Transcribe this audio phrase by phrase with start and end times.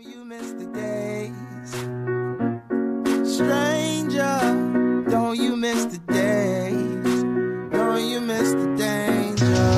[0.00, 1.70] You miss the days?
[3.34, 4.38] Stranger,
[5.10, 7.22] don't you miss the days?
[7.72, 9.70] Don't you miss the danger?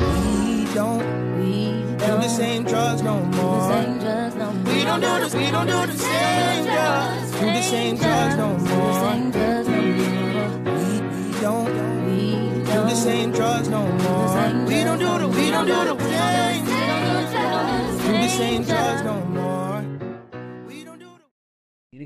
[0.00, 1.02] We don't
[1.40, 3.72] We do don't the same drugs no do more.
[3.72, 4.74] same drugs no more.
[4.74, 7.32] We don't do this, we don't do the same drugs.
[7.32, 8.94] Do the same drugs no more.
[8.94, 10.58] same drugs no more.
[10.78, 14.66] We, don't do the same drugs no more.
[14.66, 16.64] We don't do the, we don't do the same.
[16.64, 18.02] drugs.
[18.06, 18.77] Do the same drugs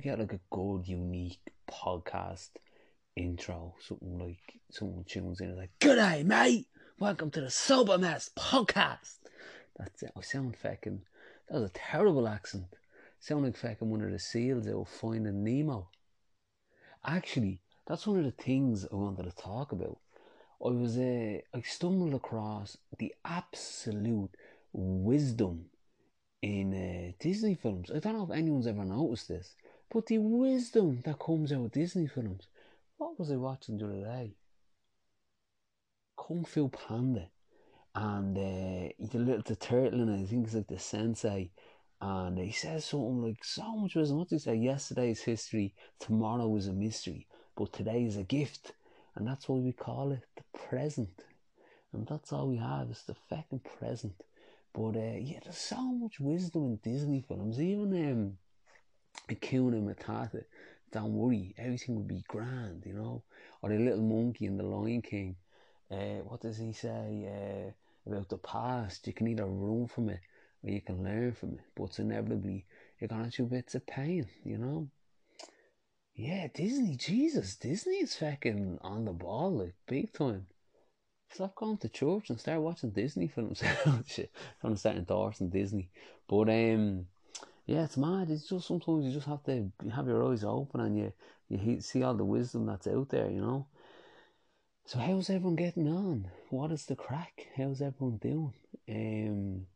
[0.03, 1.39] You get like a good, unique
[1.71, 2.49] podcast
[3.15, 3.77] intro.
[3.79, 6.67] Something like someone tunes in and like, Good day, mate.
[6.99, 9.19] Welcome to the Sober Mess podcast.
[9.79, 10.11] That's it.
[10.17, 11.03] I sound fucking.
[11.49, 12.65] That was a terrible accent.
[13.21, 15.89] Sound like fucking one of the seals out Finding Nemo.
[17.07, 19.99] Actually, that's one of the things I wanted to talk about.
[20.61, 24.35] I was uh, I stumbled across the absolute
[24.73, 25.67] wisdom
[26.43, 27.93] in uh, Disney films.
[27.95, 29.55] I don't know if anyone's ever noticed this,
[29.93, 32.49] but the wisdom that comes out of Disney films.
[32.97, 34.37] What was I watching the other day?
[36.17, 37.29] Kung Fu Panda,
[37.95, 41.51] and uh, the little the turtle, and I think it's like the sensei,
[42.01, 44.19] and he says something like so much wisdom.
[44.19, 44.57] What did he say?
[44.57, 48.73] Yesterday is history, tomorrow is a mystery, but today is a gift,
[49.15, 51.25] and that's why we call it the present,
[51.93, 54.25] and that's all we have is the fucking present.
[54.73, 57.61] But uh, yeah, there's so much wisdom in Disney films.
[57.61, 58.39] Even um,
[59.29, 60.45] Hakuna Matata,
[60.91, 63.23] don't worry, everything will be grand, you know.
[63.63, 65.37] Or the little monkey in the Lion King.
[65.91, 67.27] Uh, what does he say
[68.07, 69.07] uh, about the past?
[69.07, 70.21] You can either run from it
[70.63, 72.65] or you can learn from it, but it's inevitably
[72.99, 74.89] you're gonna do bits of pain, you know.
[76.15, 80.47] Yeah, Disney, Jesus, Disney is fucking on the ball, like big time.
[81.31, 83.63] Stop going to church and start watching Disney films.
[84.05, 85.89] To start endorsing Disney,
[86.29, 87.07] but um,
[87.73, 88.29] yeah, it's mad.
[88.29, 91.13] It's just sometimes you just have to have your eyes open and you
[91.49, 93.67] you see all the wisdom that's out there, you know.
[94.85, 96.29] So how's everyone getting on?
[96.51, 97.47] What is the crack?
[97.57, 98.53] How's everyone doing?
[98.91, 99.67] Um,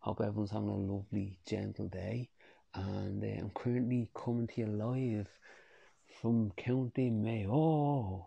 [0.00, 2.28] hope everyone's having a lovely, gentle day.
[2.74, 5.28] And uh, I'm currently coming to you live
[6.20, 8.26] from County Mayo,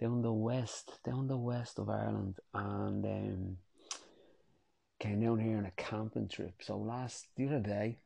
[0.00, 3.56] down the west, down the west of Ireland, and um,
[5.00, 6.62] came down here on a camping trip.
[6.62, 7.98] So last the other day,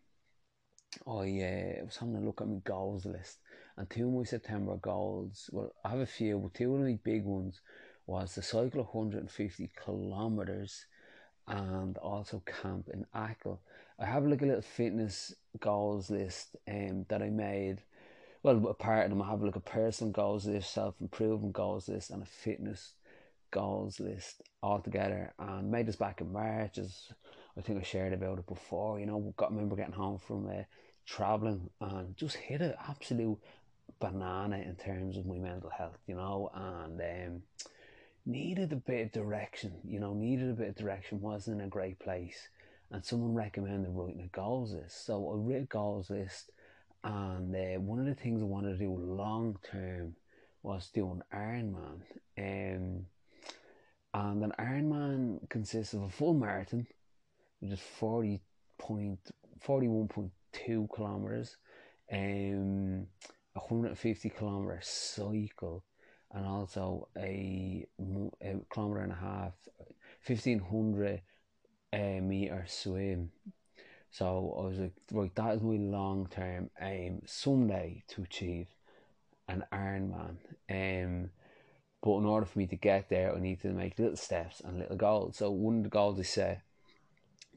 [1.07, 3.39] I uh, was having a look at my goals list,
[3.77, 5.51] and two of my September goals.
[5.53, 7.61] Well, I have a few, but two of my big ones
[8.07, 10.87] was to cycle of 150 kilometers
[11.47, 13.61] and also camp in Achill.
[13.99, 17.83] I have like a little fitness goals list um, that I made.
[18.43, 21.89] Well, a part of them, I have like a personal goals list, self improvement goals
[21.89, 22.95] list, and a fitness
[23.51, 25.35] goals list all together.
[25.39, 27.09] And made this back in March, as
[27.59, 29.01] I think I shared about it before.
[29.01, 30.63] You know, got remember getting home from uh,
[31.05, 33.39] traveling and just hit an absolute
[33.99, 35.99] banana in terms of my mental health.
[36.07, 37.43] You know, and um,
[38.25, 39.73] needed a bit of direction.
[39.85, 41.21] You know, needed a bit of direction.
[41.21, 42.49] wasn't in a great place,
[42.91, 45.05] and someone recommended writing a goals list.
[45.05, 46.51] So I wrote a goals list,
[47.03, 50.15] and uh, one of the things I wanted to do long term
[50.63, 52.03] was do an Ironman.
[52.37, 53.07] Um,
[54.15, 56.87] and an Ironman consists of a full marathon,
[57.61, 58.41] which is forty
[58.79, 59.19] point
[59.61, 61.57] forty one point two kilometers,
[62.13, 63.07] um,
[63.57, 65.85] a hundred and fifty kilometer cycle,
[66.33, 67.87] and also a,
[68.43, 69.53] a kilometer and a half,
[70.21, 71.23] fifteen hundred
[71.93, 73.31] uh, meter swim.
[74.11, 78.69] So I was like, right, that is my long term aim someday to achieve
[79.49, 80.37] an Ironman.
[80.71, 81.31] Um,
[82.03, 84.79] but in order for me to get there, I need to make little steps and
[84.79, 85.37] little goals.
[85.37, 86.63] So one of the goals I set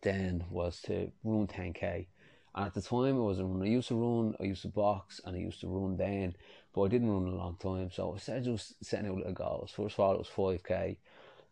[0.01, 2.07] then was to run 10k.
[2.53, 3.65] And at the time, I was a runner.
[3.65, 6.35] I used to run, I used to box, and I used to run then,
[6.73, 7.89] but I didn't run a long time.
[7.91, 9.71] So I started just setting out little goals.
[9.71, 10.97] First of all, it was 5k.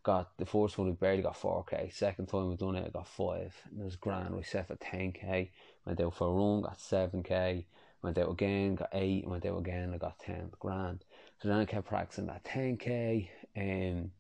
[0.04, 1.94] Got the first one, I barely got 4k.
[1.94, 3.54] Second time I done it, I got 5.
[3.72, 4.36] And it was grand.
[4.38, 5.50] I set for 10k.
[5.86, 7.66] Went out for a run, got 7k.
[8.02, 9.28] Went out again, got 8.
[9.28, 10.52] Went out again, I got 10.
[10.60, 11.04] Grand.
[11.42, 13.30] So then I kept practicing that 10k.
[13.58, 14.12] Um,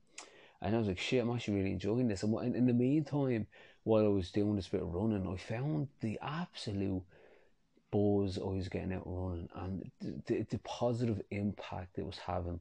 [0.61, 2.23] and I was like, shit, I'm actually really enjoying this.
[2.23, 3.47] And in, the meantime,
[3.83, 7.03] while I was doing this bit of running, I found the absolute
[7.91, 9.91] buzz I was getting out running and
[10.25, 12.59] the, the, positive impact it was having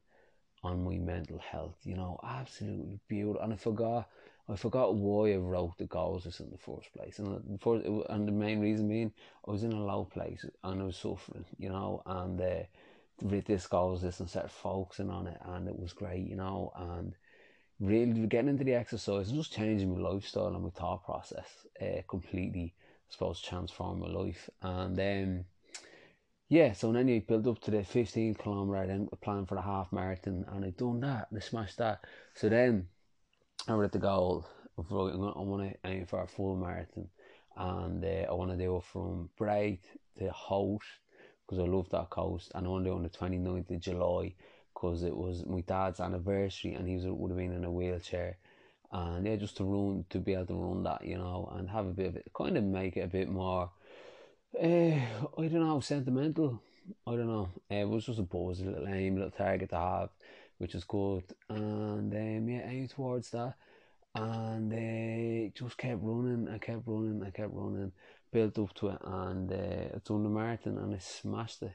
[0.63, 1.77] on my mental health.
[1.83, 3.43] You know, absolutely beautiful.
[3.43, 4.09] And I forgot,
[4.49, 7.19] I forgot why I wrote the goals list in the first place.
[7.19, 9.13] And the first, and the main reason being,
[9.47, 11.45] I was in a low place and I was suffering.
[11.59, 12.63] You know, and uh,
[13.21, 16.27] this goals list and started focusing on it, and it was great.
[16.27, 17.15] You know, and
[17.81, 21.49] really getting into the exercise and just changing my lifestyle and my thought process
[21.81, 22.75] uh, completely
[23.09, 24.51] suppose transform my life.
[24.63, 25.45] And um,
[26.49, 29.93] yeah, so then you build up to the 15 kilometer, then plan for the half
[29.93, 32.05] marathon, and I done that, and I smashed that.
[32.35, 32.89] So then
[33.67, 34.47] I were at the goal
[34.77, 37.09] of right, I'm gonna, I to aim for a full marathon,
[37.57, 39.81] and uh, I want to do it from Bray
[40.19, 40.81] to Howth
[41.47, 43.81] because I love that coast, and I want to do it on the 29th of
[43.81, 44.35] July
[44.79, 48.37] because it was my dad's anniversary, and he was, would have been in a wheelchair.
[48.93, 51.87] And yeah, just to run, to be able to run that, you know, and have
[51.87, 53.71] a bit of it, kind of make it a bit more
[54.57, 56.63] uh, I don't know, sentimental.
[57.07, 57.51] I don't know.
[57.71, 60.09] Uh, it was just a buzz, a little aim, a little target to have,
[60.57, 61.25] which is good.
[61.49, 63.55] And um, yeah, aim towards that.
[64.15, 67.93] And uh, just kept running, I kept running, I kept running,
[68.33, 71.73] built up to it, and uh, I done the marathon and I smashed it.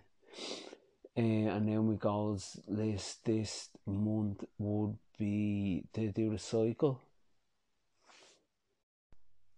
[1.16, 7.02] Uh, and then my goals this this month would be to do the cycle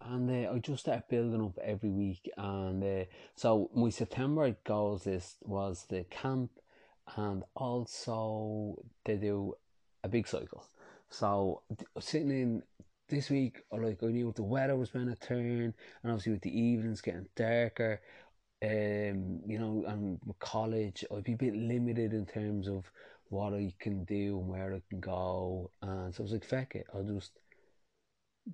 [0.09, 2.29] and uh, I just started building up every week.
[2.37, 3.05] And uh,
[3.35, 6.51] so my September goals list was the camp,
[7.15, 9.55] and also to do
[10.03, 10.65] a big cycle.
[11.09, 11.61] So
[11.99, 12.63] sitting in
[13.07, 15.73] this week, like I knew the weather was going to turn,
[16.03, 18.01] and obviously with the evenings getting darker,
[18.63, 22.89] um, you know, and with college, I'd be a bit limited in terms of
[23.29, 25.71] what I can do and where I can go.
[25.81, 27.31] And so I was like, feck it, I'll just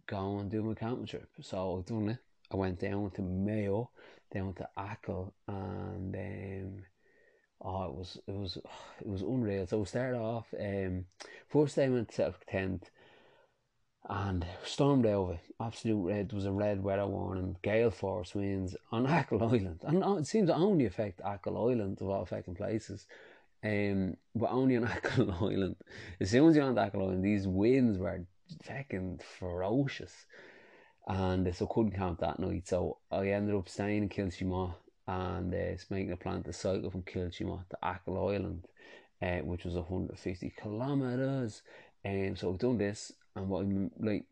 [0.07, 1.29] go and do my camping trip.
[1.41, 2.17] So I've done it.
[2.51, 3.91] I went down to Mayo,
[4.33, 6.83] down to Achill, and um,
[7.61, 8.57] oh, it was it was
[9.01, 9.67] it was unreal.
[9.67, 10.53] So we started off.
[10.59, 11.05] Um,
[11.47, 12.89] first day I went to set up tent,
[14.09, 15.39] and stormed over.
[15.59, 16.29] Absolute red.
[16.29, 20.49] There was a red weather warning, gale force winds on Achill Island, and it seems
[20.49, 23.05] to only affect Achill Island of all affecting places.
[23.63, 25.75] Um, but only on Achill Island.
[26.19, 28.25] As soon as you're on Achill Island, these winds were
[28.63, 30.25] fucking ferocious.
[31.07, 32.67] And so couldn't camp that night.
[32.67, 34.73] So I ended up staying in Kiltimagh
[35.07, 38.67] and uh, making a plan to cycle from Kiltimagh to Achill Island,
[39.21, 41.61] uh, which was 150 kilometres.
[42.03, 44.25] And um, so I've done this, and what I'm like,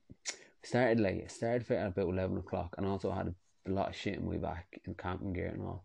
[0.63, 1.31] started late.
[1.31, 3.33] Started at about 11 o'clock, and also had
[3.67, 5.83] a lot of shit in my back in camping gear and all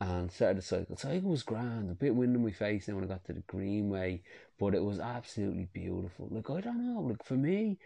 [0.00, 0.96] and started the cycle.
[0.96, 3.40] Cycle was grand, a bit wind in my face then when I got to the
[3.40, 4.22] Greenway,
[4.58, 6.28] but it was absolutely beautiful.
[6.30, 7.78] Like I don't know, like for me,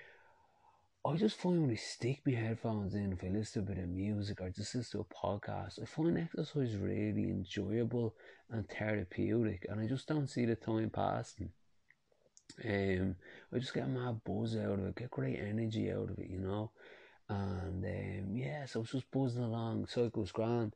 [1.07, 3.83] I just find when I stick my headphones in, if I listen to a bit
[3.83, 8.15] of music or just listen to a podcast, I find exercise really enjoyable
[8.51, 11.51] and therapeutic, and I just don't see the time passing.
[12.65, 13.17] Um,
[13.53, 16.29] I just get a mad buzz out of it, get great energy out of it,
[16.31, 16.71] you know.
[17.29, 19.87] And um, yeah, so I was just buzzing along.
[19.87, 20.75] Cycle was grand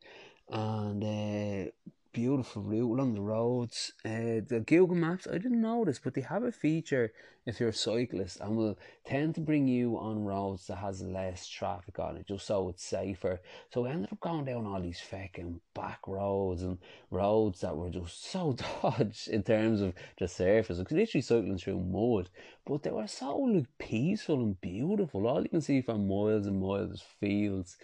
[0.51, 1.71] and uh,
[2.13, 3.93] beautiful route along the roads.
[4.05, 7.13] Uh, the Google Maps, I didn't notice, but they have a feature
[7.45, 11.49] if you're a cyclist and will tend to bring you on roads that has less
[11.49, 13.41] traffic on it, just so it's safer.
[13.73, 16.79] So we ended up going down all these fucking back roads and
[17.11, 20.79] roads that were just so dodged in terms of the surface.
[20.79, 22.31] Like literally cycling through mud,
[22.65, 25.27] but they were so like peaceful and beautiful.
[25.27, 27.77] All you can see for miles and miles is fields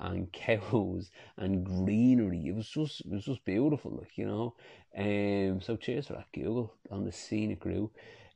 [0.00, 2.48] and cows and greenery.
[2.48, 4.54] It was just it was just beautiful, like you know.
[4.96, 7.92] Um, so cheers for that Google on the scenic route.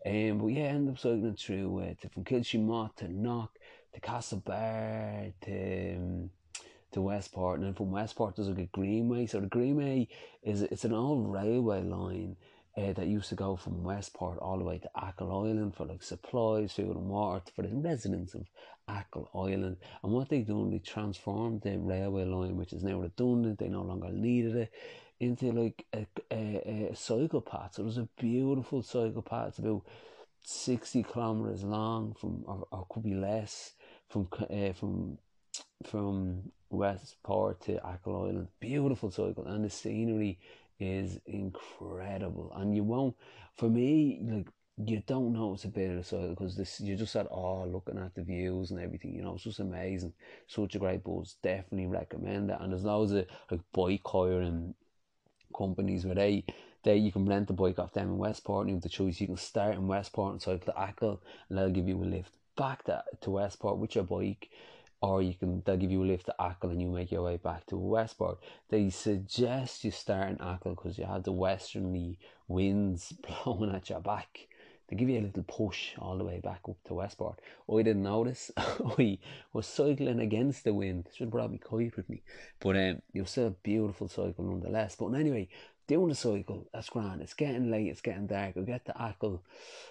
[0.06, 3.58] Um, but yeah, I ended up cycling through uh, to, from Kiltimagh to Knock
[3.94, 6.30] to Castlebar to um,
[6.92, 9.26] to Westport, and then from Westport there's like a Greenway.
[9.26, 10.08] So the Greenway
[10.42, 12.36] is it's an old railway line
[12.78, 16.02] uh, that used to go from Westport all the way to Achill Island for like
[16.02, 18.46] supplies, food and water for the residents of
[18.88, 19.78] Achill Island.
[20.02, 23.82] And what they done, they transformed the railway line, which is now redundant, they no
[23.82, 24.72] longer needed it,
[25.18, 27.74] into like a, a, a cycle path.
[27.74, 29.48] So it was a beautiful cycle path.
[29.48, 29.82] It's about
[30.44, 33.72] 60 kilometers long from, or, or could be less,
[34.08, 35.18] from, uh, from,
[35.84, 38.48] from Westport to Achill Island.
[38.60, 39.46] Beautiful cycle.
[39.46, 40.38] And the scenery
[40.78, 42.52] is incredible.
[42.56, 43.16] And you won't,
[43.56, 44.48] for me, like,
[44.84, 48.14] you don't notice a bit of soil because this you're just said oh looking at
[48.14, 50.12] the views and everything you know it's just amazing.
[50.46, 51.36] Such a great buzz.
[51.42, 52.58] Definitely recommend it.
[52.60, 54.74] And there's loads of like bike hiring
[55.56, 56.44] companies where they
[56.84, 59.20] they you can rent the bike off them in Westport and you have the choice.
[59.20, 62.32] You can start in Westport and cycle to Achill and they'll give you a lift
[62.56, 64.48] back to, to Westport with your bike
[65.00, 67.36] or you can they'll give you a lift to Achill and you make your way
[67.36, 68.38] back to Westport.
[68.68, 73.12] They suggest you start in Achill because you have the westerly winds
[73.44, 74.48] blowing at your back
[74.88, 77.40] they give you a little push all the way back up to Westport.
[77.70, 78.50] I didn't notice.
[78.56, 79.18] I
[79.52, 81.08] was cycling against the wind.
[81.14, 82.22] Should have brought me kite with me.
[82.58, 84.96] But um, it was still a beautiful cycle nonetheless.
[84.96, 85.48] But anyway,
[85.86, 87.20] doing the cycle, that's grand.
[87.20, 88.56] It's getting late, it's getting dark.
[88.56, 89.42] I get to Achill.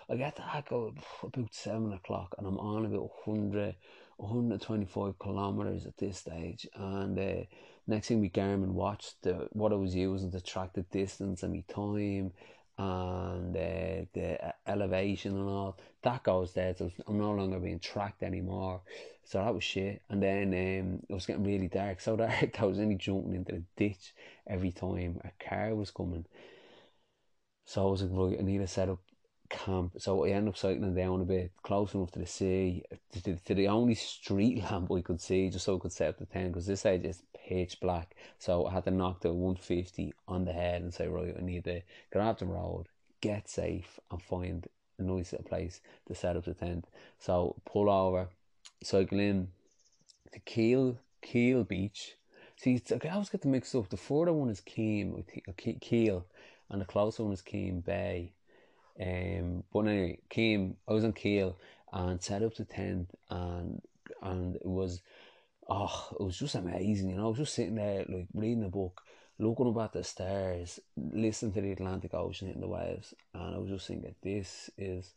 [0.09, 3.75] I get to Achill about seven o'clock and I'm on about 100,
[4.17, 7.43] 125 kilometers at this stage, and uh,
[7.87, 11.53] next thing we Garmin watched the what I was using to track the distance and
[11.53, 12.33] my time
[12.79, 16.75] and uh, the elevation and all that goes there.
[16.77, 18.81] So I'm no longer being tracked anymore.
[19.23, 20.03] So that was shit.
[20.09, 21.99] And then um, it was getting really dark.
[22.01, 24.13] So dark I was only jumping into the ditch
[24.47, 26.25] every time a car was coming.
[27.65, 28.99] So I was like, right, I need to set up
[29.49, 29.93] camp.
[29.97, 32.83] So I ended up cycling down a bit, close enough to the sea,
[33.23, 36.17] to, to, the only street lamp we could see, just so I could set up
[36.19, 38.15] the tent, because this side is pitch black.
[38.39, 41.63] So I had to knock the 150 on the head and say, right, I need
[41.65, 41.81] to
[42.15, 42.87] off the road,
[43.21, 46.85] get safe, and find a nice little place to set up the tent.
[47.19, 48.29] So pull over,
[48.83, 49.49] cycle in
[50.33, 52.15] to Keel, Keel Beach.
[52.55, 53.89] See, it's, I always get the mixed up.
[53.89, 55.23] The further one is Keem,
[55.79, 56.25] Keel,
[56.69, 58.33] and the closer one is Keem Bay.
[58.99, 61.57] Um, but anyway, came I was on Keel
[61.93, 63.81] and set up the tent, and
[64.21, 65.01] and it was,
[65.69, 67.09] oh, it was just amazing.
[67.09, 69.01] You know, I was just sitting there like reading a book,
[69.39, 73.69] looking at the stars, listening to the Atlantic Ocean hitting the waves, and I was
[73.69, 75.13] just thinking, this is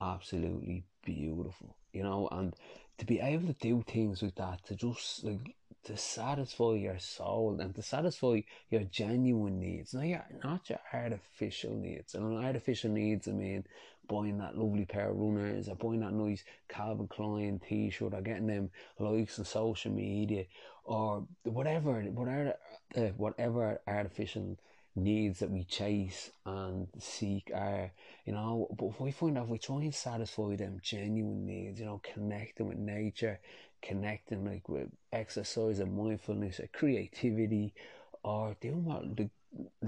[0.00, 1.76] absolutely beautiful.
[1.92, 2.54] You know, and
[2.98, 5.54] to be able to do things like that, to just like
[5.86, 8.40] to satisfy your soul and to satisfy
[8.70, 12.14] your genuine needs, not your not your artificial needs.
[12.14, 13.64] And artificial needs, I mean,
[14.08, 18.48] buying that lovely pair of runners, or buying that nice Calvin Klein T-shirt, or getting
[18.48, 20.44] them likes on social media,
[20.84, 22.54] or whatever, whatever,
[22.96, 24.56] uh, whatever artificial
[24.96, 27.92] needs that we chase and seek are,
[28.24, 31.86] you know, but if we find out we try and satisfy them genuine needs, you
[31.86, 33.38] know, connecting with nature,
[33.82, 37.74] connecting like with exercise and mindfulness or creativity
[38.22, 39.30] or doing what the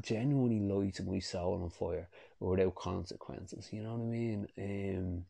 [0.00, 2.08] genuinely lights my soul on fire
[2.40, 4.48] without consequences, you know what I mean?
[4.56, 5.24] Um,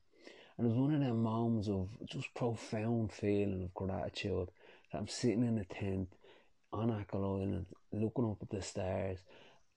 [0.59, 4.49] and it was one of them moments of just profound feeling of gratitude
[4.93, 6.09] that I'm sitting in a tent
[6.73, 9.19] on Achill Island looking up at the stars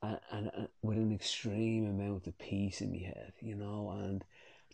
[0.02, 4.24] and, and, and, with an extreme amount of peace in my head, you know, and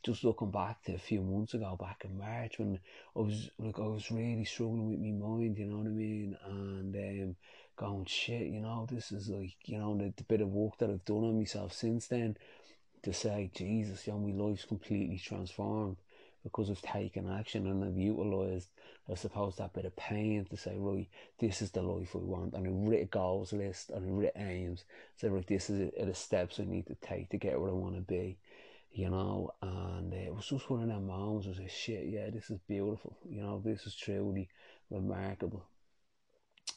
[0.03, 2.79] just looking back to a few months ago, back in March, when
[3.15, 6.37] I was like, I was really struggling with my mind, you know what I mean,
[6.45, 7.35] and um,
[7.75, 10.89] going shit, you know, this is like, you know, the, the bit of work that
[10.89, 12.37] I've done on myself since then,
[13.03, 15.97] to say, Jesus, you know, my life's completely transformed
[16.43, 18.69] because I've taken action and I've utilised,
[19.09, 21.07] I suppose, that bit of pain to say, right,
[21.39, 22.53] this is the life I want.
[22.53, 24.83] And I writ goals list and I writ aims.
[25.17, 27.95] So, right, this is the steps I need to take to get where I want
[27.95, 28.37] to be,
[28.97, 29.53] you know.
[29.61, 31.45] And uh, it was just one of them moments.
[31.45, 33.15] I was like, shit, yeah, this is beautiful.
[33.29, 34.49] You know, this is truly
[34.89, 35.65] remarkable.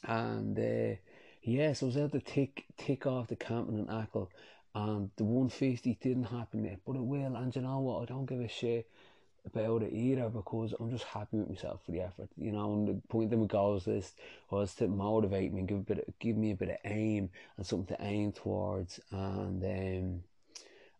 [0.03, 0.95] And uh,
[1.41, 4.29] yeah, so I was able to tick, tick off the camping in Achill.
[4.73, 7.35] And the 150 didn't happen yet, but it will.
[7.35, 8.03] And you know what?
[8.03, 8.87] I don't give a shit
[9.43, 12.29] about it either because I'm just happy with myself for the effort.
[12.37, 14.13] You know, and the point of my goals list
[14.51, 17.31] was to motivate me and give a bit of, give me a bit of aim
[17.57, 20.23] and something to aim towards and um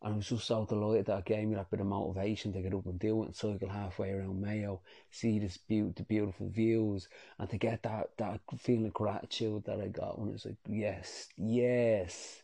[0.04, 2.62] and I was just so delighted that it gave me that bit of motivation to
[2.62, 4.82] get up and do it and cycle halfway around Mayo,
[5.12, 9.80] see this be- the beautiful views, and to get that, that feeling of gratitude that
[9.80, 12.42] I got when it's like, yes, yes,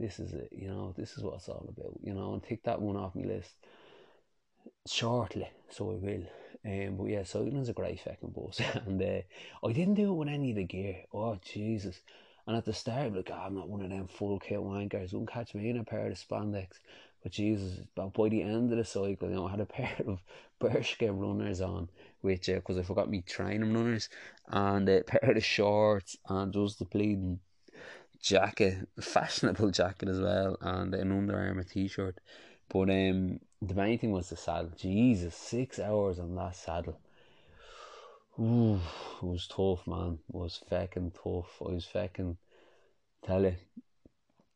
[0.00, 2.64] this is it, you know, this is what it's all about, you know, and take
[2.64, 3.52] that one off my list
[4.86, 6.26] shortly, so I will.
[6.64, 9.20] Um, but yeah, cycling's a great fucking bus, and uh,
[9.64, 11.04] I didn't do it with any of the gear.
[11.12, 12.00] Oh Jesus!
[12.46, 15.12] And at the start, like, oh, I'm not one of them full kit wankers.
[15.12, 16.78] Won't catch me in a pair of spandex.
[17.22, 20.20] But Jesus, by the end of the cycle, you know, I had a pair of
[20.60, 21.88] Bershka runners on,
[22.20, 24.08] which because uh, I forgot me training runners,
[24.46, 27.40] and a pair of shorts, and just the bleeding
[28.20, 32.18] jacket, fashionable jacket as well, and an Under Armour t-shirt.
[32.68, 34.70] But um, the main thing was the saddle.
[34.76, 36.98] Jesus, six hours on that saddle.
[38.38, 38.76] Ooh,
[39.20, 40.18] it was tough, man.
[40.28, 41.60] It was fucking tough.
[41.60, 42.38] I was fucking
[43.24, 43.56] tell you.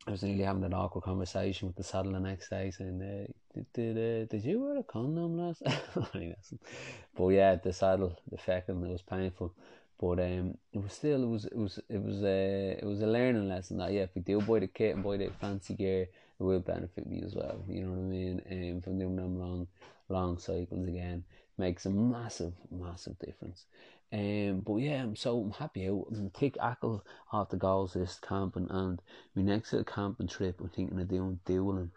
[0.07, 3.33] I was nearly having an awkward conversation with the saddle the next day, saying, uh,
[3.55, 5.63] "Did did, uh, did you wear a condom last?"
[7.17, 9.55] but yeah, the saddle, the fucking, it was painful.
[9.99, 13.07] But um, it was still, it was, it was, it was a, it was a
[13.07, 16.03] learning lesson that yeah, if we do buy the kit and buy the fancy gear,
[16.03, 17.63] it will benefit me as well.
[17.69, 18.43] You know what I mean?
[18.51, 19.67] Um, from doing them long,
[20.09, 21.25] long cycles again
[21.61, 23.67] makes a massive, massive difference.
[24.13, 25.87] Um, but yeah, I'm so I'm happy.
[25.87, 29.01] I'm Achill off the goals list camping, and
[29.37, 31.93] my next little camping trip, I'm thinking of doing Doolin,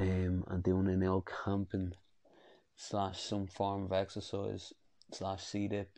[0.00, 1.92] um, and doing an old camping
[2.74, 4.72] slash some form of exercise
[5.12, 5.96] slash sea dip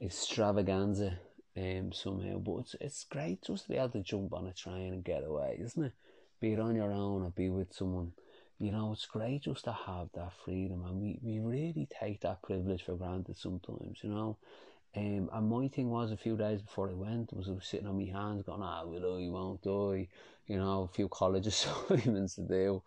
[0.00, 1.18] extravaganza
[1.56, 2.38] um somehow.
[2.38, 5.22] But it's it's great just to be able to jump on a train and get
[5.22, 5.92] away, isn't it?
[6.40, 8.12] be it on your own or be with someone,
[8.58, 12.42] you know, it's great just to have that freedom, and we, we really take that
[12.42, 14.36] privilege for granted sometimes, you know.
[14.96, 17.86] Um, and my thing was a few days before I went was I was sitting
[17.86, 20.08] on my hands going, ah, will I, won't I?
[20.48, 22.82] You know, a few college assignments to do.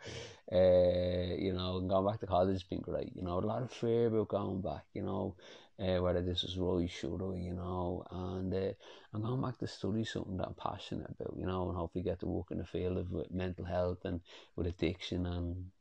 [0.52, 3.16] Uh, you know, and going back to college has been great.
[3.16, 5.36] You know, a lot of fear about going back, you know,
[5.80, 8.74] uh, whether this is really should I, you know, and uh,
[9.14, 12.20] I'm going back to study something that I'm passionate about, you know, and hopefully get
[12.20, 14.22] to work in the field of mental health and
[14.56, 15.72] with addiction and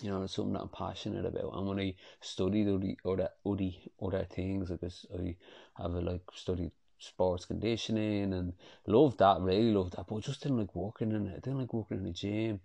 [0.00, 1.52] you know, it's something that I'm passionate about.
[1.54, 5.36] And when I studied other other other, other things, this, I
[5.80, 6.72] have a, like studied
[7.08, 8.52] sports conditioning and
[8.86, 11.36] loved that, really loved that, but just didn't like working in it.
[11.36, 12.60] I didn't like working in the gym.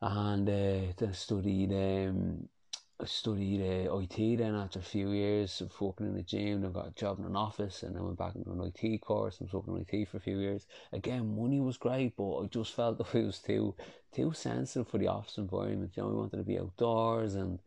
[0.00, 2.48] And uh, then I studied um,
[3.00, 6.64] I studied uh, IT then after a few years of working in the gym.
[6.64, 9.38] I got a job in an office and I went back into an IT course.
[9.40, 10.66] I was working in IT for a few years.
[10.92, 13.74] Again, money was great, but I just felt that it was too
[14.12, 15.92] too sensitive for the office environment.
[15.96, 17.60] You know, we wanted to be outdoors and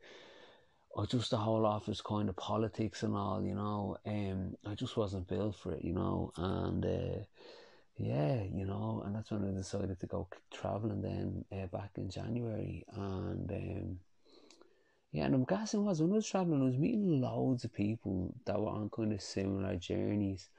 [0.94, 3.98] or just the whole office kind of politics and all, you know.
[4.06, 6.32] Um, I just wasn't built for it, you know.
[6.38, 7.24] And uh,
[7.98, 12.10] yeah, you know, and that's when I decided to go traveling then uh, back in
[12.10, 13.52] January and.
[13.52, 14.00] Um,
[15.12, 18.34] yeah, and I'm guessing was when I was traveling, I was meeting loads of people
[18.46, 20.50] that were on kind of similar journeys.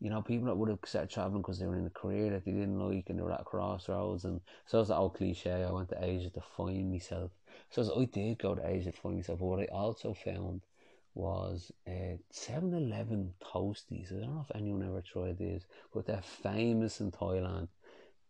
[0.00, 2.44] You know, people that would have started traveling because they were in a career that
[2.44, 4.24] they didn't like and they were at crossroads.
[4.24, 7.30] And so it's that old cliche I went to Asia to find myself.
[7.70, 9.38] So as I did go to Asia to find myself.
[9.38, 10.62] But what I also found
[11.14, 14.12] was uh, 7 Eleven Toasties.
[14.12, 17.68] I don't know if anyone ever tried these, but they're famous in Thailand.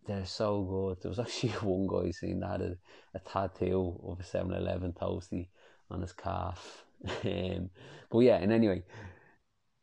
[0.07, 1.03] They're so good.
[1.03, 2.77] There was actually one guy seen that had a,
[3.15, 5.49] a tattoo of a 7 Eleven Toastie
[5.91, 6.85] on his calf.
[7.25, 7.71] um,
[8.11, 8.83] but yeah, and anyway,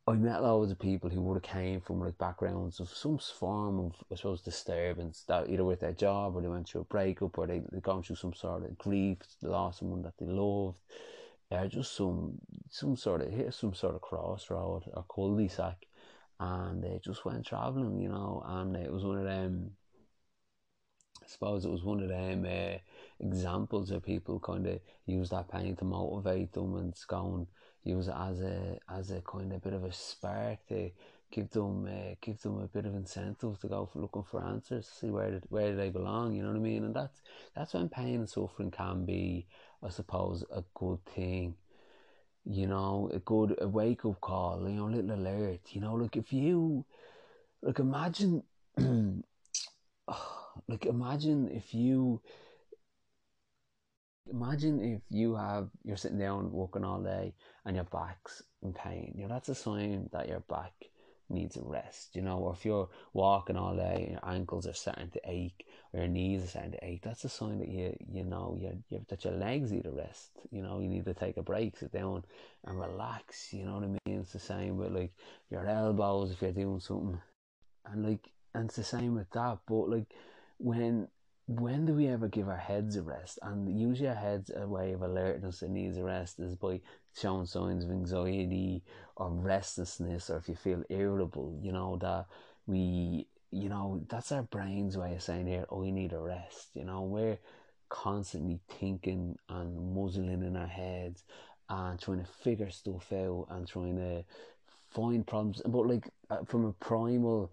[0.10, 3.80] I met loads of people who would have came from like backgrounds of some form
[3.80, 7.38] of, I suppose, disturbance that either with their job or they went through a breakup
[7.38, 10.80] or they they gone through some sort of grief, lost someone that they loved,
[11.52, 12.38] or just some
[12.70, 15.86] some sort of hit some sort of crossroad or cul-de-sac,
[16.40, 19.72] and they just went traveling, you know, and it was one of them.
[21.22, 22.46] I suppose it was one of them.
[22.46, 22.78] Uh,
[23.20, 27.48] examples of people kind of use that pain to motivate them and go and
[27.84, 30.92] use it as a as a kind of bit of a spark to
[31.32, 34.88] give them uh, give them a bit of incentive to go for looking for answers,
[34.88, 36.34] see where did, where they belong.
[36.34, 36.86] You know what I mean?
[36.86, 37.22] And that's
[37.56, 39.48] that's when pain and suffering can be,
[39.84, 41.56] I suppose, a good thing.
[42.46, 44.68] You know, a good a wake up call.
[44.68, 45.62] You know, a little alert.
[45.72, 46.86] You know, like if you
[47.62, 48.44] like imagine,
[48.78, 49.26] like
[50.86, 52.22] imagine if you
[54.32, 57.34] Imagine if you have you're sitting down working all day
[57.66, 59.14] and your back's in pain.
[59.16, 60.74] You know that's a sign that your back
[61.30, 62.16] needs a rest.
[62.16, 65.66] You know, or if you're walking all day and your ankles are starting to ache
[65.94, 68.84] or your knees are starting to ache, that's a sign that you you know you,
[68.90, 70.32] you that your legs need a rest.
[70.52, 72.24] You know, you need to take a break, sit down
[72.66, 73.54] and relax.
[73.54, 74.20] You know what I mean?
[74.20, 75.14] It's the same with like
[75.50, 77.22] your elbows if you're doing something,
[77.86, 79.60] and like and it's the same with that.
[79.68, 80.14] But like
[80.58, 81.08] when
[81.48, 83.40] when do we ever give our heads a rest?
[83.42, 86.82] And usually our heads a way of alerting us it needs a rest is by
[87.18, 88.84] showing signs of anxiety
[89.16, 92.26] or restlessness or if you feel irritable, you know, that
[92.66, 96.70] we you know, that's our brain's way of saying here, oh, we need a rest.
[96.74, 97.40] You know, we're
[97.90, 101.24] constantly thinking and muzzling in our heads
[101.70, 104.24] and trying to figure stuff out and trying to
[104.90, 105.62] find problems.
[105.66, 107.52] But like uh, from a primal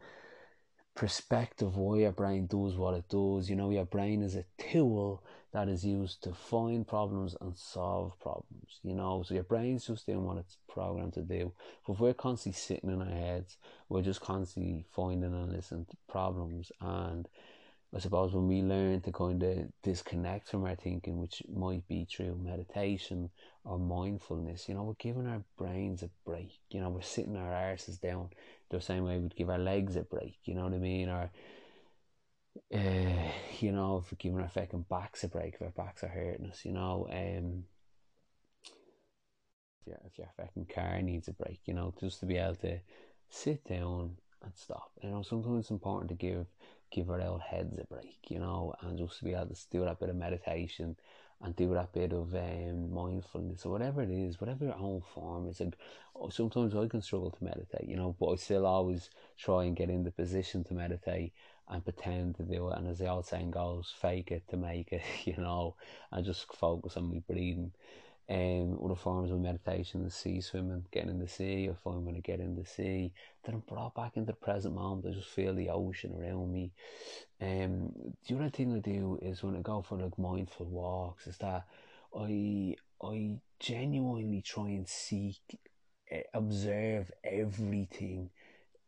[0.95, 3.51] perspective why your brain does what it does.
[3.51, 8.19] You know, your brain is a tool that is used to find problems and solve
[8.21, 8.81] problems.
[8.83, 11.53] You know, so your brain's just doing what it's programmed to do.
[11.87, 13.57] But if we're constantly sitting in our heads,
[13.89, 16.73] we're just constantly finding and listening to problems.
[16.81, 17.29] And
[17.95, 22.05] I suppose when we learn to kind of disconnect from our thinking, which might be
[22.05, 23.31] through meditation
[23.65, 26.59] or mindfulness, you know, we're giving our brains a break.
[26.71, 28.31] You know, we're sitting our arses down
[28.71, 31.09] the same way we'd give our legs a break, you know what I mean?
[31.09, 31.31] Or,
[32.75, 33.31] uh,
[33.61, 36.47] you know, if we're giving our fucking backs a break, if our backs are hurting
[36.47, 37.65] us, you know, um,
[39.81, 42.57] if your, if your fucking car needs a break, you know, just to be able
[42.57, 42.81] to
[43.29, 44.91] sit down and stop.
[45.01, 46.47] You know, sometimes it's important to give
[46.95, 49.99] give our old heads a break, you know, and just be able to do that
[49.99, 50.97] bit of meditation
[51.43, 55.49] and do that bit of um, mindfulness or whatever it is, whatever your own form.
[55.49, 55.61] is.
[55.61, 55.77] like
[56.15, 59.77] oh, sometimes I can struggle to meditate, you know, but I still always try and
[59.77, 61.33] get in the position to meditate
[61.69, 62.79] and pretend to do it.
[62.79, 65.75] And as the old saying goes, fake it to make it, you know,
[66.13, 67.73] and just focus on my breathing.
[68.27, 71.69] Um, other forms of meditation, the sea swimming, getting in the sea.
[71.71, 73.13] I find when I get in the sea,
[73.45, 75.07] then I'm brought back into the present moment.
[75.07, 76.73] I just feel the ocean around me.
[77.43, 77.93] Um,
[78.27, 81.67] the other thing I do is when I go for like mindful walks, is that
[82.17, 85.61] I I genuinely try and seek,
[86.11, 88.31] eh, observe everything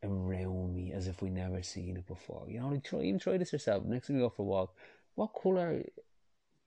[0.02, 2.46] around me as if we never seen it before.
[2.48, 3.84] You know, try even try this yourself.
[3.84, 4.74] Next time you go for a walk,
[5.14, 5.82] what colour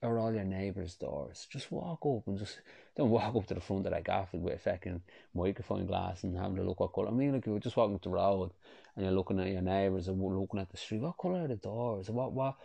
[0.01, 1.47] are all your neighbours' doors?
[1.49, 2.59] Just walk up and just
[2.95, 5.01] don't walk up to the front of that gaff with a fucking
[5.33, 7.09] microphone glass and having a look what colour.
[7.09, 8.51] I mean, like you're just walking up the road
[8.95, 11.01] and you're looking at your neighbours and looking at the street.
[11.01, 12.09] What colour are the doors?
[12.09, 12.55] What what?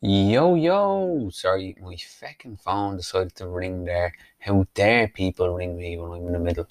[0.00, 1.30] Yo yo!
[1.30, 4.12] Sorry, my fucking phone decided to ring there.
[4.38, 6.66] How dare people ring me when I'm in the middle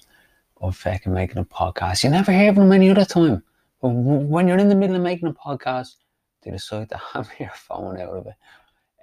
[0.60, 2.04] of fucking making a podcast?
[2.04, 3.42] You never hear from them any other time.
[3.82, 5.96] But when you're in the middle of making a podcast,
[6.42, 8.34] they decide to have your phone out of it.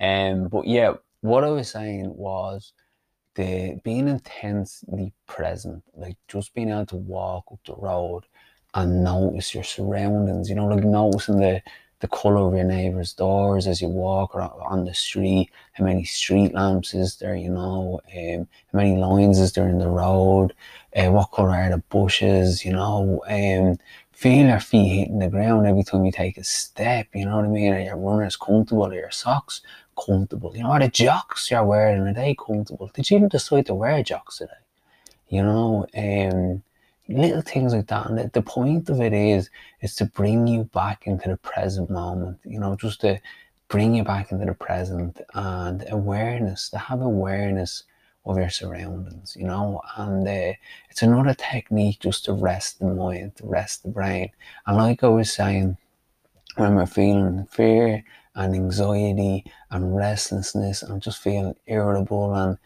[0.02, 2.74] Um, but yeah, what I was saying was
[3.36, 8.24] the being intensely present, like just being able to walk up the road
[8.74, 11.62] and notice your surroundings, you know, like noticing the
[12.02, 16.04] the color of your neighbor's doors as you walk or on the street, how many
[16.04, 20.54] street lamps is there, you know, um, how many lines is there in the road,
[20.96, 23.78] uh, what color are the bushes, you know, um,
[24.12, 27.46] feel your feet hitting the ground every time you take a step, you know what
[27.46, 27.74] I mean?
[27.74, 28.88] Are your runners comfortable?
[28.88, 29.62] Are your socks
[29.96, 30.56] comfortable?
[30.56, 32.90] You know, are the jocks you're wearing, are they comfortable?
[32.94, 34.54] Did you even decide to wear jocks today?
[35.30, 36.64] You know, um,
[37.12, 38.08] little things like that.
[38.08, 39.50] And the, the point of it is,
[39.82, 43.20] is to bring you back into the present moment, you know, just to
[43.68, 47.84] bring you back into the present and awareness, to have awareness
[48.26, 50.54] of your surroundings, you know, and uh,
[50.90, 54.30] it's another technique just to rest the mind, to rest the brain.
[54.68, 55.78] And like I was saying,
[56.58, 58.04] when we're feeling fear
[58.36, 62.58] and anxiety and restlessness and just feeling irritable and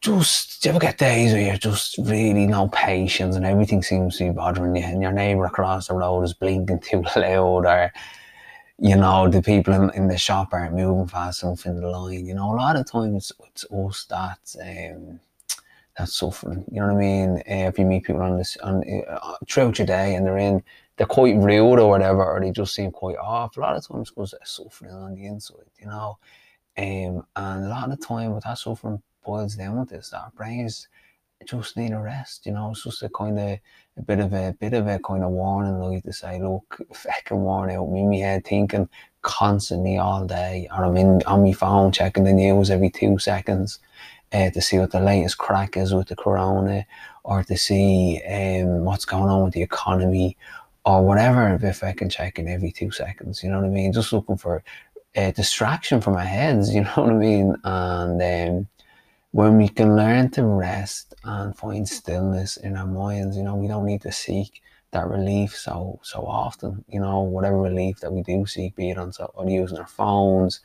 [0.00, 4.16] just do you ever get days where you're just really no patience and everything seems
[4.16, 7.92] to be bothering you and your neighbour across the road is blinking too loud or
[8.78, 12.24] you know the people in, in the shop aren't moving fast enough in the line
[12.26, 15.18] you know a lot of times it's us that's um
[15.96, 17.38] that's suffering you know what I mean?
[17.38, 20.62] Uh, if you meet people on this on uh, throughout your day and they're in
[20.96, 24.10] they're quite rude or whatever or they just seem quite off a lot of times
[24.10, 26.18] because they're suffering on the inside you know?
[26.76, 30.32] Um, and a lot of the time with that suffering boils down with this our
[30.36, 30.88] brains
[31.44, 32.70] just need a rest, you know.
[32.70, 33.58] It's just a kind of
[33.96, 37.40] a bit of a bit of a kind of warning light to say, look, fucking
[37.40, 38.88] worn out, me my head thinking
[39.22, 43.78] constantly all day, or I'm in on my phone checking the news every two seconds
[44.32, 46.86] uh, to see what the latest crack is with the corona,
[47.24, 50.36] or to see um, what's going on with the economy,
[50.84, 51.58] or whatever.
[51.62, 53.92] If I can check in every two seconds, you know what I mean.
[53.92, 54.62] Just looking for
[55.14, 58.22] a distraction from our heads, you know what I mean, and.
[58.22, 58.68] Um,
[59.32, 63.68] when we can learn to rest and find stillness in our minds, you know, we
[63.68, 66.84] don't need to seek that relief so so often.
[66.88, 70.60] You know, whatever relief that we do seek, be it on, on using our phones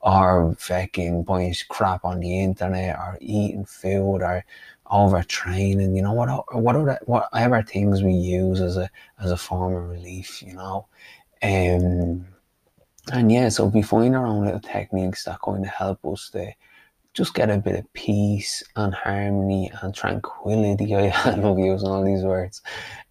[0.00, 4.44] or fucking buying crap on the internet or eating food or
[4.86, 9.88] overtraining, you know, what whatever whatever things we use as a as a form of
[9.88, 10.86] relief, you know.
[11.42, 12.26] Um,
[13.12, 16.52] and yeah, so we find our own little techniques that kind of help us to
[17.12, 20.94] just get a bit of peace and harmony and tranquility.
[20.94, 22.62] I love using all these words.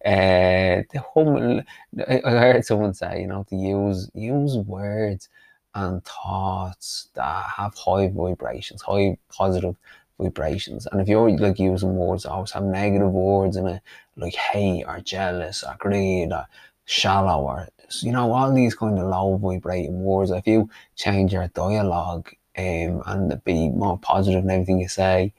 [0.04, 1.62] Uh, the hum-
[2.08, 5.28] I heard someone say, you know, to use use words
[5.74, 9.76] and thoughts that have high vibrations, high positive
[10.18, 10.86] vibrations.
[10.90, 13.82] And if you're like using words that always have negative words in it,
[14.16, 16.46] like hate or jealous or greed or
[16.86, 17.68] shallow or
[18.02, 23.02] you know, all these kind of low vibrating words, if you change your dialogue um,
[23.06, 25.32] and be more positive in everything you say,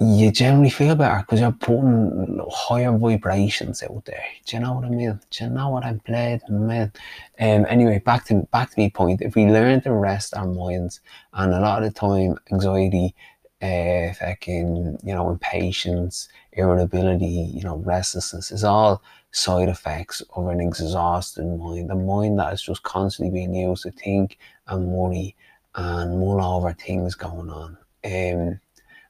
[0.00, 4.24] you generally feel better because you're putting higher vibrations out there.
[4.46, 5.18] Do you know what I mean?
[5.30, 6.40] Do you know what I'm playing?
[6.48, 6.92] Man.
[7.40, 9.22] Um, anyway, back to back to my point.
[9.22, 11.00] If we learn to rest our minds,
[11.32, 13.14] and a lot of the time, anxiety,
[13.60, 20.60] uh, fucking, you know, impatience, irritability, you know, restlessness is all side effects of an
[20.60, 21.90] exhausted mind.
[21.90, 25.34] A mind that is just constantly being used to think and worry
[25.74, 27.76] and mull over things going on.
[28.04, 28.60] Um,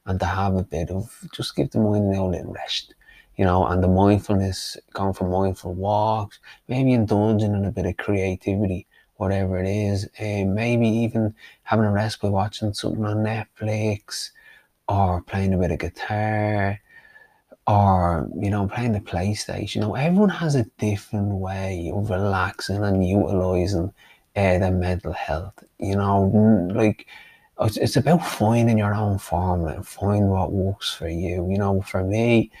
[0.05, 2.95] and to have a bit of just give the mind a little rest,
[3.35, 7.97] you know, and the mindfulness, going for mindful walks, maybe indulging in a bit of
[7.97, 14.31] creativity, whatever it is, um, maybe even having a rest by watching something on Netflix
[14.87, 16.79] or playing a bit of guitar
[17.67, 19.75] or you know playing the PlayStation.
[19.75, 23.93] You know, everyone has a different way of relaxing and utilizing
[24.39, 25.63] uh, their mental health.
[25.79, 27.07] You know, like
[27.59, 31.49] it's, it's about finding your own formula and find what works for you.
[31.49, 32.51] You know, for me,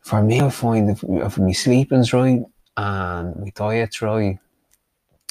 [0.00, 2.42] for me, I find if, if my sleeping's right
[2.76, 4.38] and my diet's right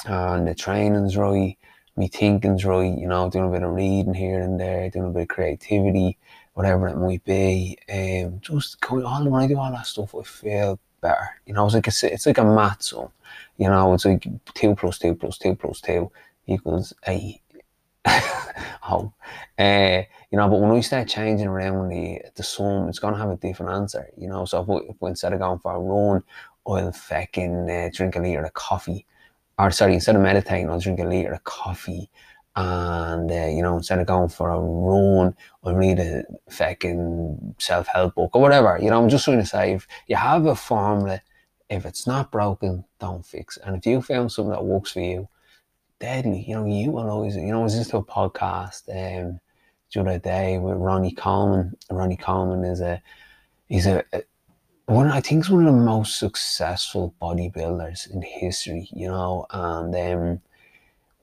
[0.05, 1.58] and the training's right,
[1.95, 5.12] my thinking's right, you know, doing a bit of reading here and there, doing a
[5.12, 6.17] bit of creativity,
[6.53, 7.77] whatever it might be.
[7.91, 11.29] Um, just going on when I do all that stuff, I feel better.
[11.45, 13.10] You know, it's like a, it's like a sum.
[13.60, 16.10] You know, it's like two plus two plus two plus two
[16.48, 17.41] equals eight.
[18.08, 19.12] oh,
[19.60, 23.30] uh, you know, but when we start changing around the the sum, it's gonna have
[23.30, 24.08] a different answer.
[24.17, 26.24] You know, so if, if instead of going for a run,
[26.65, 29.06] I'll fucking uh, drink a liter of coffee,
[29.58, 32.10] or sorry, instead of meditating, I'll drink a liter of coffee.
[32.56, 38.15] And uh, you know, instead of going for a run, I'll read a fucking self-help
[38.15, 38.80] book or whatever.
[38.82, 41.22] You know, I'm just trying to say, if you have a formula,
[41.69, 43.58] if it's not broken, don't fix.
[43.58, 45.27] And if you found something that works for you,
[45.99, 46.45] deadly.
[46.47, 49.39] You know, you will always, you know, I was a podcast um,
[49.93, 51.75] the other day with Ronnie Coleman.
[51.91, 53.01] Ronnie Coleman is a,
[53.67, 54.23] he's a, a
[54.86, 59.95] one, I think he's one of the most successful bodybuilders in history, you know, and
[59.95, 60.41] um,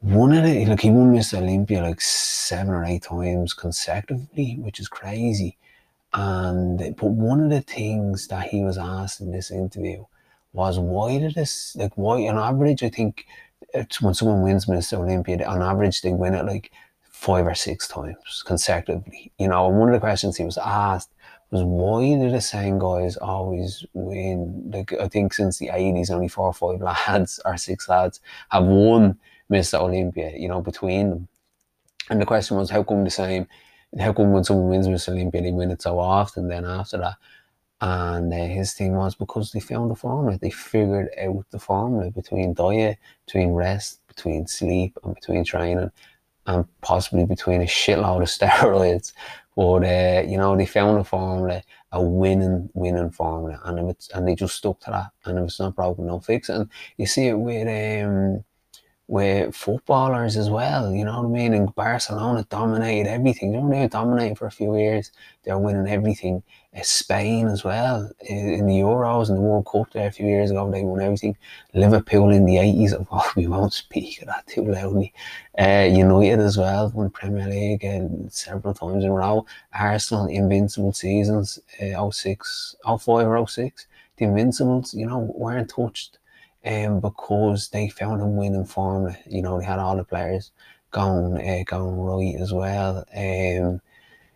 [0.01, 4.79] one of the, like he won Miss Olympia like seven or eight times consecutively, which
[4.79, 5.57] is crazy.
[6.15, 10.05] And, but one of the things that he was asked in this interview
[10.57, 13.27] was why did this, like why, on average, I think
[13.75, 17.87] it's when someone wins Miss Olympia, on average, they win it like five or six
[17.87, 19.33] times consecutively.
[19.39, 21.11] You know, and one of the questions he was asked
[21.51, 24.71] was why do the same guys always win?
[24.73, 28.65] Like I think since the eighties, only four or five lads or six lads have
[28.65, 30.33] won Miss Olympia.
[30.37, 31.29] You know, between them.
[32.09, 33.47] And the question was, how come the same?
[33.99, 36.49] How come when someone wins Miss Olympia, they win it so often?
[36.49, 37.15] Then after that,
[37.81, 40.39] and uh, his thing was because they found the formula.
[40.39, 45.91] They figured out the formula between diet, between rest, between sleep, and between training,
[46.47, 49.13] and possibly between a shitload of steroids.
[49.55, 51.63] But uh, you know, they found a formula,
[51.93, 55.11] a winning, winning formula, and if it's and they just stuck to that.
[55.25, 56.57] And if it's not broken, don't fix it.
[56.57, 57.67] And you see it with
[58.05, 58.45] um,
[59.09, 60.93] with footballers as well.
[60.93, 61.55] You know what I mean?
[61.55, 63.53] And Barcelona dominated everything.
[63.53, 65.13] They were dominating for a few years.
[65.45, 66.43] They're winning everything.
[66.77, 70.51] Uh, Spain as well in the Euros and the World Cup there a few years
[70.51, 70.69] ago.
[70.71, 71.37] They won everything.
[71.73, 72.95] Liverpool in the eighties.
[73.13, 75.15] Oh, we won't speak of that too loudly.
[75.57, 79.47] Uh, United as well won Premier League and several times in a row.
[79.73, 81.61] Arsenal invincible seasons.
[81.81, 83.87] Uh, 06, 05 or 06.
[84.17, 86.19] The Invincibles, you know, weren't touched
[86.67, 89.17] um, because they found a winning formula.
[89.27, 90.51] You know, they had all the players
[90.91, 93.05] going uh, going right as well.
[93.15, 93.81] Um,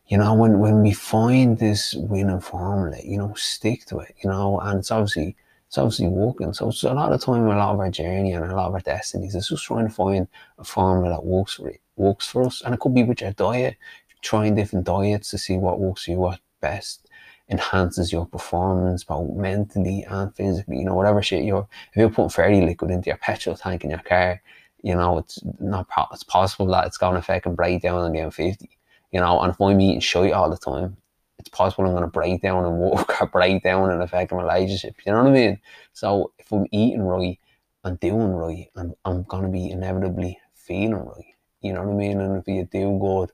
[0.06, 4.28] you know, when, when we find this winning formula, you know, stick to it, you
[4.28, 5.36] know, and it's obviously
[5.68, 6.52] it's obviously working.
[6.52, 8.74] So it's a lot of time, a lot of our journey and a lot of
[8.74, 10.26] our destinies is just trying to find
[10.58, 12.60] a formula that works for it, works for us.
[12.62, 13.76] And it could be with your diet,
[14.20, 17.08] trying different diets to see what works for you, what best
[17.50, 20.78] enhances your performance, both mentally and physically.
[20.78, 23.90] You know, whatever shit you're, if you're putting fairy liquid into your petrol tank in
[23.90, 24.40] your car,
[24.82, 28.20] you know, it's not, it's possible that it's going to fucking break down on the
[28.20, 28.70] M fifty.
[29.12, 30.96] You know, and if I'm eating shit all the time,
[31.38, 34.42] it's possible I'm going to break down and walk or break down and affect my
[34.42, 34.94] relationship.
[35.04, 35.60] You know what I mean?
[35.92, 37.38] So if I'm eating right
[37.82, 41.34] and doing right, I'm going to be inevitably feeling right.
[41.62, 42.20] You know what I mean?
[42.20, 43.32] And if you do good,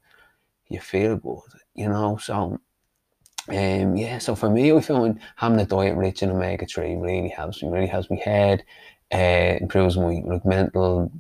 [0.69, 1.43] you feel good.
[1.75, 2.59] You know, so
[3.49, 7.29] um, yeah, so for me, I found having a diet rich in omega three really
[7.29, 7.69] helps me.
[7.69, 8.65] Really helps me head,
[9.15, 11.11] uh, improves my like mental,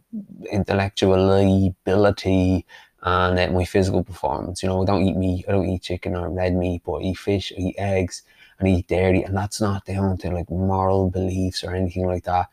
[0.50, 2.66] intellectual ability,
[3.02, 4.62] and uh, my physical performance.
[4.62, 7.00] You know, I don't eat meat, I don't eat chicken or red meat, but I
[7.02, 8.22] eat fish, I eat eggs,
[8.58, 12.24] and I eat dairy, and that's not down to like moral beliefs or anything like
[12.24, 12.48] that.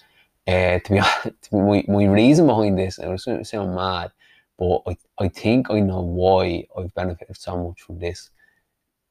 [0.47, 4.12] Uh, to be honest, my, my reason behind this, and to sound mad,
[4.57, 8.29] but I, I think I know why I've benefited so much from this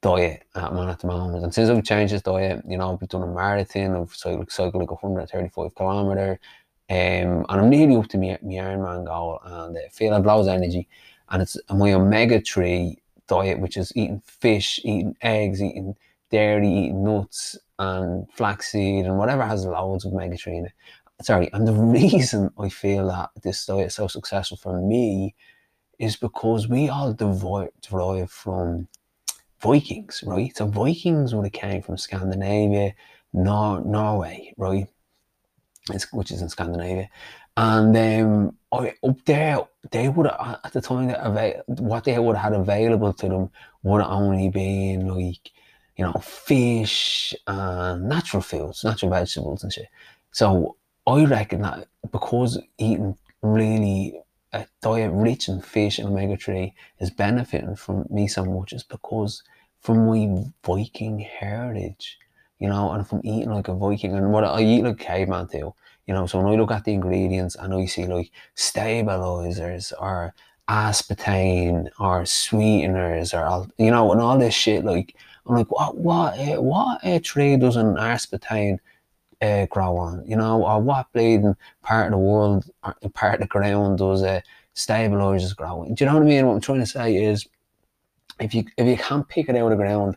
[0.03, 1.45] diet at man at the moment.
[1.45, 4.83] And since I've changed this diet, you know, I've done a marathon, I've cycled, cycled
[4.83, 6.39] like 135 kilometer,
[6.91, 10.49] um, and I'm nearly up to my, my Ironman goal, and I feel I've loads
[10.49, 10.89] energy.
[11.31, 15.95] And it's my omega 3 diet, which is eating fish, eating eggs, eating
[16.31, 20.73] dairy, eating nuts, and flaxseed, and whatever has loads of omega 3 in it.
[21.23, 25.37] Sorry, and the reason I feel that this diet is so successful for me
[26.01, 28.89] is because we all derive from
[29.63, 30.55] Vikings, right?
[30.57, 32.95] So Vikings would have came from Scandinavia,
[33.33, 34.87] Nor- Norway, right?
[35.91, 37.09] It's, which is in Scandinavia.
[37.57, 39.59] And um, up there,
[39.91, 43.51] they would have, at the time that what they would have had available to them
[43.83, 45.51] would have only been like,
[45.97, 49.89] you know, fish and natural foods, natural vegetables and shit.
[50.31, 54.19] So I reckon that because eating really
[54.53, 58.83] a diet rich in fish and omega three is benefiting from me so much is
[58.83, 59.43] because
[59.81, 62.19] from my Viking heritage,
[62.59, 65.49] you know, and from eating like a Viking and what I eat like a caveman
[65.49, 65.75] too,
[66.07, 66.27] you know.
[66.27, 70.35] So when I look at the ingredients, and I see like stabilizers or
[70.69, 74.85] aspartame or sweeteners or all, you know, and all this shit.
[74.85, 78.79] Like I'm like, what, what, uh, what uh, tree does an aspartame
[79.43, 80.25] uh, grow on?
[80.27, 84.23] You know, or what bleeding part of the world, or part of the ground does
[84.23, 84.41] uh,
[84.75, 85.95] stabilizers grow in?
[85.95, 86.47] Do you know what I mean?
[86.47, 87.47] What I'm trying to say is,
[88.41, 90.17] if you if you can't pick it out of the ground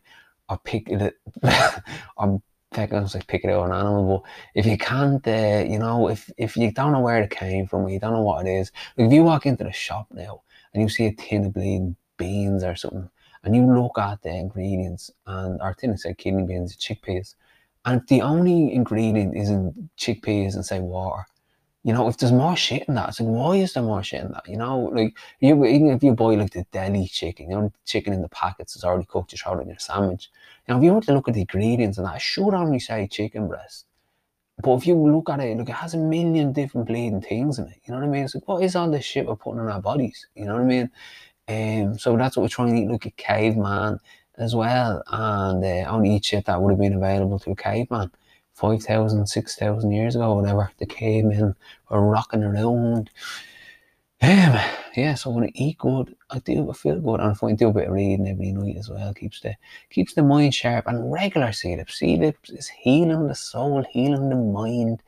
[0.49, 1.15] or pick it,
[2.17, 2.41] I'm
[2.77, 6.29] like pick it out of an animal, but if you can't, uh, you know, if
[6.37, 8.71] if you don't know where it came from, you don't know what it is.
[8.97, 10.41] Like if you walk into the shop now
[10.73, 13.09] and you see a tin of bleeding beans or something,
[13.43, 17.35] and you look at the ingredients and our tin said kidney beans, chickpeas,
[17.85, 21.25] and if the only ingredient isn't chickpeas and say water,
[21.83, 24.23] you know, if there's more shit in that, it's like, why is there more shit
[24.23, 24.49] in that?
[24.49, 28.11] You know, like, you, even if you buy like the deli chicken, you know, chicken
[28.11, 30.31] in the packets is already cooked, you throw it in your sandwich.
[30.67, 33.07] Know, if you want to look at the ingredients and that, it should only say
[33.07, 33.85] chicken breast.
[34.63, 37.67] But if you look at it, look, it has a million different bleeding things in
[37.67, 37.81] it.
[37.85, 38.23] You know what I mean?
[38.23, 40.27] It's like, what is all this shit we're putting in our bodies?
[40.33, 40.89] You know what I mean?
[41.47, 43.99] Um, so that's what we're trying to eat, like a caveman
[44.37, 45.03] as well.
[45.07, 48.11] And uh, only eat shit that would have been available to a caveman.
[48.53, 51.55] 5,000, 6,000 years ago, whatever, the cavemen
[51.89, 53.09] were rocking around.
[54.21, 54.57] Um,
[54.95, 57.67] yeah, so when I eat good, I do I feel good, and if I do
[57.67, 59.55] a bit of reading every night as well, keeps the
[59.89, 60.87] keeps the mind sharp.
[60.87, 62.01] And regular C-lips
[62.49, 65.03] is healing the soul, healing the mind,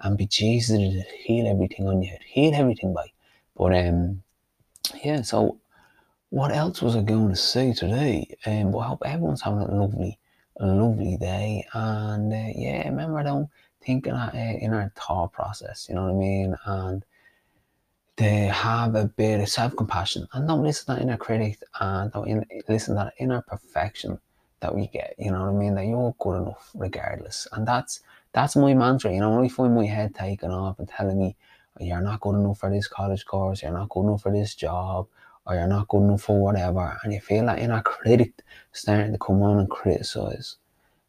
[0.00, 0.78] and be Jesus
[1.24, 3.10] heal everything on you, heal everything by.
[3.56, 4.22] But um,
[5.02, 5.22] yeah.
[5.22, 5.58] So
[6.30, 8.34] what else was I going to say today?
[8.46, 10.18] Um, but I hope everyone's having a lovely
[10.66, 11.66] lovely day.
[11.72, 13.48] And uh, yeah, remember, don't
[13.82, 16.56] think in our, uh, in our thought process, you know what I mean?
[16.66, 17.04] And
[18.16, 22.12] they have a bit of self compassion and don't listen to that inner critic and
[22.12, 24.18] don't in, listen to that inner perfection
[24.60, 25.74] that we get, you know what I mean?
[25.74, 27.48] That you're good enough regardless.
[27.52, 28.00] And that's
[28.32, 31.34] that's my mantra, you know, when I find my head taken off and telling me,
[31.80, 35.08] you're not good enough for this college course, you're not good enough for this job,
[35.46, 38.32] Oh, or you're not good enough for whatever, and you feel that inner critic
[38.72, 40.56] starting to come on and criticize.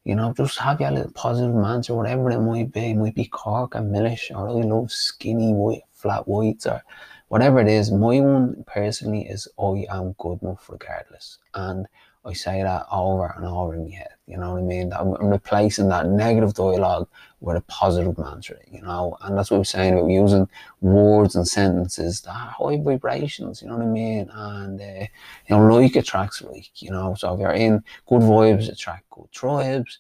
[0.03, 2.91] You know, just have your little positive mantra, whatever it might be.
[2.91, 6.81] It might be cork and millish, or I love skinny white, flat whites, or
[7.27, 7.91] whatever it is.
[7.91, 11.37] My one personally is I am good enough regardless.
[11.53, 11.87] And
[12.23, 14.09] I say that over and over in my head.
[14.27, 14.93] You know what I mean?
[14.93, 17.07] I'm, I'm replacing that negative dialogue
[17.39, 20.47] with a positive mantra, you know, and that's what we're saying about using
[20.81, 24.29] words and sentences that are high vibrations, you know what I mean?
[24.31, 25.07] And, uh,
[25.47, 29.31] you know, like attracts like, you know, so if you're in good vibes, attract good
[29.31, 29.99] tribes.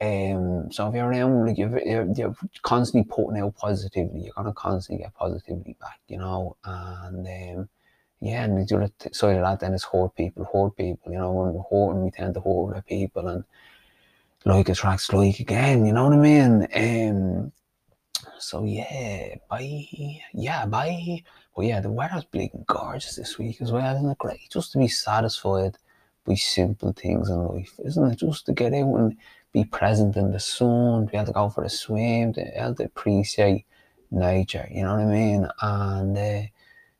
[0.00, 4.52] Um, so if you're around, like you're, you're, you're constantly putting out positivity, you're gonna
[4.52, 7.26] constantly get positivity back, you know, and
[7.58, 7.68] um,
[8.22, 11.32] yeah, and the other side of that then it's hurt people, hurt people, you know,
[11.32, 13.42] when we're hurting, we tend to hurt other people, and
[14.44, 16.68] like attracts like again, you know what I mean?
[16.72, 17.52] Um,
[18.38, 19.88] so yeah, bye.
[20.32, 21.24] Yeah, bye.
[21.56, 24.48] But yeah, the weather's bleeding gorgeous this week as well, isn't it great?
[24.50, 25.76] Just to be satisfied
[26.24, 28.18] by simple things in life, isn't it?
[28.20, 29.16] Just to get out and
[29.52, 32.76] be present in the sun, be able to go for a swim, to be able
[32.76, 33.66] to appreciate
[34.12, 35.48] nature, you know what I mean?
[35.60, 36.42] And uh,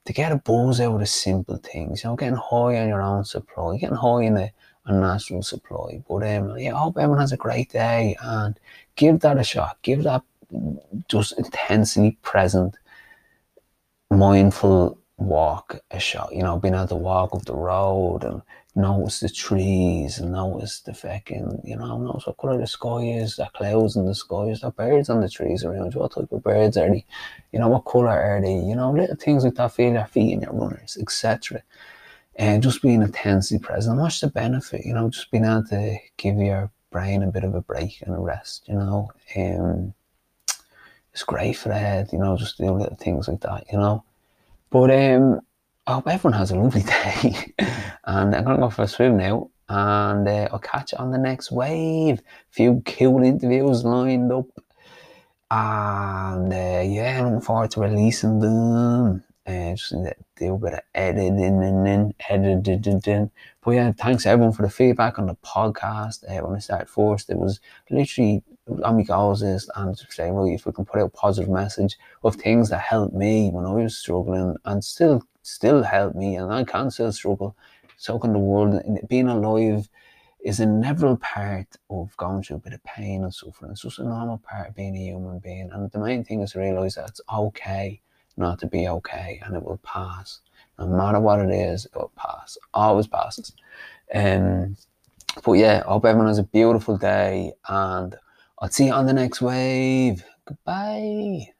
[0.04, 3.24] to get a buzz out of simple things, you know, getting high on your own
[3.24, 4.52] supply, getting high in a,
[4.86, 6.02] a natural supply.
[6.08, 8.58] But um, yeah, I hope everyone has a great day and
[8.96, 9.78] give that a shot.
[9.82, 10.22] Give that
[11.08, 12.76] just intensely present,
[14.10, 16.34] mindful walk a shot.
[16.34, 18.42] You know, being able to walk up the road and
[18.74, 23.36] notice the trees and notice the fucking, you know, notice what colour the sky is,
[23.36, 26.32] the clouds in the sky, is there birds on the trees around you, what type
[26.32, 27.04] of birds are they,
[27.52, 30.40] you know, what colour are they, you know, little things like that, feel your feet
[30.40, 31.62] your runners, etc.
[32.36, 36.36] And just being intensely present, what's the benefit, you know, just being able to give
[36.38, 39.10] your brain a bit of a break and a rest, you know.
[39.36, 39.92] Um,
[41.12, 44.02] it's great for the head, you know, just little things like that, you know.
[44.70, 45.40] But um,
[45.84, 47.54] I hope everyone has a lovely day.
[48.04, 49.50] and I'm going to go for a swim now.
[49.68, 52.20] And uh, I'll catch you on the next wave.
[52.20, 54.46] A few cool interviews lined up.
[55.50, 59.24] And uh, yeah, I'm looking forward to releasing them.
[59.44, 59.92] Uh, just
[60.36, 63.30] do a bit of editing and then editing.
[63.60, 66.22] But yeah, thanks everyone for the feedback on the podcast.
[66.30, 67.58] Uh, when I started first, it was
[67.90, 68.44] literally
[68.84, 71.50] on my goals is and to say, well, if we can put out a positive
[71.50, 76.36] message of things that helped me when I was struggling and still still help me,
[76.36, 77.56] and I can still struggle.
[77.96, 78.80] So can the world.
[79.08, 79.88] Being alive
[80.44, 83.70] is a inevitable part of going through a bit of pain and suffering.
[83.70, 85.70] It's just a normal part of being a human being.
[85.72, 88.00] And the main thing is to realise that it's okay
[88.36, 90.40] not to be okay, and it will pass.
[90.78, 92.56] No matter what it is, it will pass.
[92.72, 93.52] Always passes.
[94.14, 94.76] Um,
[95.44, 98.16] but yeah, I hope everyone has a beautiful day, and
[98.58, 100.24] I'll see you on the next wave.
[100.44, 101.51] Goodbye.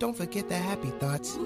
[0.00, 1.36] Don't forget the happy thoughts.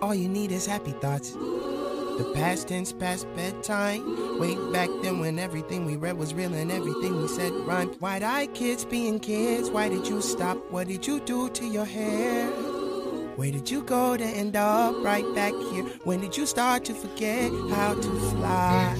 [0.00, 1.32] All you need is happy thoughts.
[1.32, 4.38] The past tense, past bedtime.
[4.38, 7.96] Way back then when everything we read was real and everything we said rhymed.
[7.98, 9.68] Why eyed kids being kids?
[9.68, 10.58] Why did you stop?
[10.70, 12.46] What did you do to your hair?
[13.34, 15.82] Where did you go to end up right back here?
[16.04, 18.96] When did you start to forget how to fly?